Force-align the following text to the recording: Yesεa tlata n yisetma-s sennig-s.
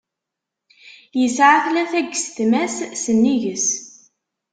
Yesεa 1.19 1.57
tlata 1.65 1.99
n 2.03 2.07
yisetma-s 2.09 2.77
sennig-s. 3.03 3.67